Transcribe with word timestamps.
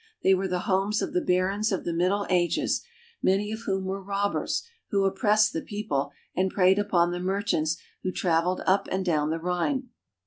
They 0.23 0.33
were 0.33 0.47
the 0.47 0.61
homes 0.61 1.03
of 1.03 1.13
the 1.13 1.21
barons 1.21 1.71
of 1.71 1.83
the 1.85 1.93
Middle 1.93 2.25
Ages, 2.27 2.83
many 3.21 3.51
of 3.51 3.65
whom 3.67 3.85
were 3.85 4.01
robbers, 4.01 4.63
who 4.89 5.05
oppressed 5.05 5.53
the 5.53 5.61
people, 5.61 6.11
and 6.35 6.49
preyed 6.49 6.79
upon 6.79 7.11
the 7.11 7.19
merchants 7.19 7.77
who 8.01 8.11
traveled 8.11 8.61
up 8.65 8.87
and 8.91 9.05
down 9.05 9.29
the 9.29 9.37
Rhine. 9.37 9.89